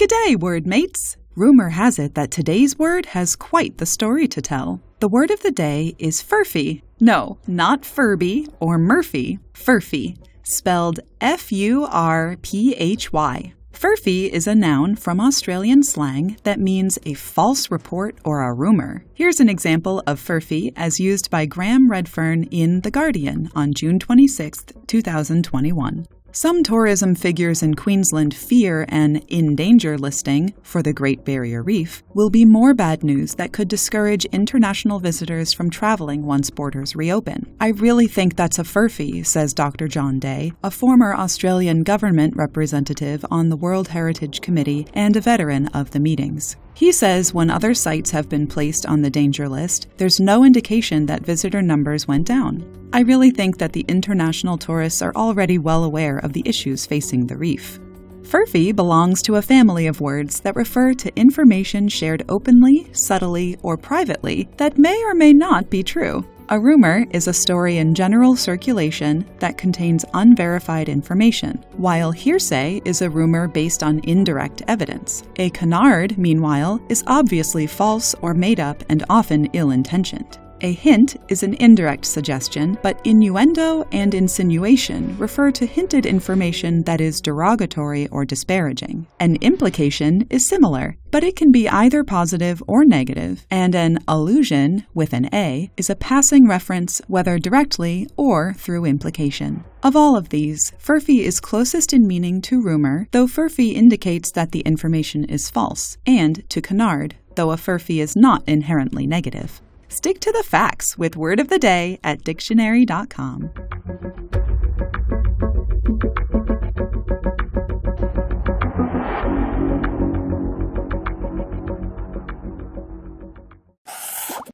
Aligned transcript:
G'day, 0.00 0.34
word 0.34 0.66
mates! 0.66 1.18
Rumor 1.36 1.68
has 1.68 1.98
it 1.98 2.14
that 2.14 2.30
today's 2.30 2.78
word 2.78 3.04
has 3.04 3.36
quite 3.36 3.76
the 3.76 3.84
story 3.84 4.26
to 4.28 4.40
tell. 4.40 4.80
The 5.00 5.10
word 5.10 5.30
of 5.30 5.42
the 5.42 5.50
day 5.50 5.94
is 5.98 6.22
furphy. 6.22 6.80
No, 7.00 7.36
not 7.46 7.84
Furby 7.84 8.48
or 8.60 8.78
Murphy, 8.78 9.40
furphy, 9.52 10.16
spelled 10.42 11.00
F 11.20 11.52
U 11.52 11.84
R 11.84 12.38
P 12.40 12.74
H 12.76 13.12
Y. 13.12 13.52
Furphy 13.74 14.30
is 14.30 14.46
a 14.46 14.54
noun 14.54 14.96
from 14.96 15.20
Australian 15.20 15.82
slang 15.82 16.38
that 16.44 16.58
means 16.58 16.98
a 17.04 17.12
false 17.12 17.70
report 17.70 18.16
or 18.24 18.40
a 18.40 18.54
rumor. 18.54 19.04
Here's 19.12 19.38
an 19.38 19.50
example 19.50 20.02
of 20.06 20.18
furphy 20.18 20.72
as 20.76 20.98
used 20.98 21.28
by 21.28 21.44
Graham 21.44 21.90
Readfearn 21.90 22.48
in 22.50 22.80
The 22.80 22.90
Guardian 22.90 23.50
on 23.54 23.74
June 23.74 23.98
26, 23.98 24.64
2021. 24.86 26.06
Some 26.32 26.62
tourism 26.62 27.16
figures 27.16 27.60
in 27.60 27.74
Queensland 27.74 28.34
fear 28.34 28.86
an 28.88 29.16
in 29.26 29.56
danger 29.56 29.98
listing 29.98 30.54
for 30.62 30.80
the 30.80 30.92
Great 30.92 31.24
Barrier 31.24 31.60
Reef 31.60 32.04
will 32.14 32.30
be 32.30 32.44
more 32.44 32.72
bad 32.72 33.02
news 33.02 33.34
that 33.34 33.52
could 33.52 33.66
discourage 33.66 34.26
international 34.26 35.00
visitors 35.00 35.52
from 35.52 35.70
traveling 35.70 36.24
once 36.24 36.48
borders 36.48 36.94
reopen. 36.94 37.52
I 37.58 37.70
really 37.70 38.06
think 38.06 38.36
that's 38.36 38.60
a 38.60 38.62
furphy, 38.62 39.26
says 39.26 39.52
Dr. 39.52 39.88
John 39.88 40.20
Day, 40.20 40.52
a 40.62 40.70
former 40.70 41.16
Australian 41.16 41.82
government 41.82 42.36
representative 42.36 43.26
on 43.28 43.48
the 43.48 43.56
World 43.56 43.88
Heritage 43.88 44.40
Committee 44.40 44.86
and 44.94 45.16
a 45.16 45.20
veteran 45.20 45.66
of 45.68 45.90
the 45.90 46.00
meetings. 46.00 46.56
He 46.80 46.92
says 46.92 47.34
when 47.34 47.50
other 47.50 47.74
sites 47.74 48.10
have 48.12 48.30
been 48.30 48.46
placed 48.46 48.86
on 48.86 49.02
the 49.02 49.10
danger 49.10 49.46
list, 49.50 49.88
there's 49.98 50.18
no 50.18 50.44
indication 50.44 51.04
that 51.06 51.26
visitor 51.26 51.60
numbers 51.60 52.08
went 52.08 52.26
down. 52.26 52.64
I 52.94 53.00
really 53.00 53.30
think 53.30 53.58
that 53.58 53.74
the 53.74 53.84
international 53.86 54.56
tourists 54.56 55.02
are 55.02 55.14
already 55.14 55.58
well 55.58 55.84
aware 55.84 56.16
of 56.16 56.32
the 56.32 56.42
issues 56.46 56.86
facing 56.86 57.26
the 57.26 57.36
reef. 57.36 57.78
Furphy 58.22 58.74
belongs 58.74 59.20
to 59.24 59.36
a 59.36 59.42
family 59.42 59.88
of 59.88 60.00
words 60.00 60.40
that 60.40 60.56
refer 60.56 60.94
to 60.94 61.14
information 61.18 61.86
shared 61.86 62.24
openly, 62.30 62.88
subtly, 62.94 63.58
or 63.62 63.76
privately 63.76 64.48
that 64.56 64.78
may 64.78 65.04
or 65.04 65.12
may 65.12 65.34
not 65.34 65.68
be 65.68 65.82
true. 65.82 66.24
A 66.52 66.58
rumor 66.58 67.06
is 67.10 67.28
a 67.28 67.32
story 67.32 67.76
in 67.76 67.94
general 67.94 68.34
circulation 68.34 69.24
that 69.38 69.56
contains 69.56 70.04
unverified 70.14 70.88
information, 70.88 71.64
while 71.76 72.10
hearsay 72.10 72.82
is 72.84 73.02
a 73.02 73.08
rumor 73.08 73.46
based 73.46 73.84
on 73.84 74.00
indirect 74.02 74.62
evidence. 74.66 75.22
A 75.36 75.50
canard, 75.50 76.18
meanwhile, 76.18 76.80
is 76.88 77.04
obviously 77.06 77.68
false 77.68 78.16
or 78.20 78.34
made 78.34 78.58
up 78.58 78.82
and 78.88 79.04
often 79.08 79.44
ill 79.52 79.70
intentioned. 79.70 80.40
A 80.62 80.72
hint 80.72 81.16
is 81.28 81.42
an 81.42 81.54
indirect 81.54 82.04
suggestion, 82.04 82.76
but 82.82 83.00
innuendo 83.04 83.88
and 83.92 84.14
insinuation 84.14 85.16
refer 85.16 85.50
to 85.52 85.64
hinted 85.64 86.04
information 86.04 86.82
that 86.82 87.00
is 87.00 87.22
derogatory 87.22 88.08
or 88.08 88.26
disparaging. 88.26 89.06
An 89.20 89.36
implication 89.36 90.26
is 90.28 90.46
similar, 90.46 90.96
but 91.10 91.24
it 91.24 91.34
can 91.34 91.50
be 91.50 91.66
either 91.66 92.04
positive 92.04 92.62
or 92.66 92.84
negative, 92.84 93.46
and 93.50 93.74
an 93.74 94.00
allusion, 94.06 94.84
with 94.92 95.14
an 95.14 95.34
A, 95.34 95.70
is 95.78 95.88
a 95.88 95.96
passing 95.96 96.46
reference 96.46 97.00
whether 97.08 97.38
directly 97.38 98.06
or 98.18 98.52
through 98.52 98.84
implication. 98.84 99.64
Of 99.82 99.96
all 99.96 100.14
of 100.14 100.28
these, 100.28 100.72
furphy 100.78 101.20
is 101.20 101.40
closest 101.40 101.94
in 101.94 102.06
meaning 102.06 102.42
to 102.42 102.60
rumor, 102.60 103.08
though 103.12 103.26
furphy 103.26 103.72
indicates 103.72 104.30
that 104.32 104.52
the 104.52 104.60
information 104.60 105.24
is 105.24 105.48
false, 105.48 105.96
and 106.06 106.46
to 106.50 106.60
canard, 106.60 107.14
though 107.34 107.50
a 107.50 107.56
furphy 107.56 108.02
is 108.02 108.14
not 108.14 108.46
inherently 108.46 109.06
negative. 109.06 109.62
Stick 109.90 110.20
to 110.20 110.30
the 110.30 110.44
facts 110.44 110.96
with 110.96 111.16
Word 111.16 111.40
of 111.40 111.48
the 111.48 111.58
Day 111.58 111.98
at 112.04 112.22
dictionary.com. 112.22 113.50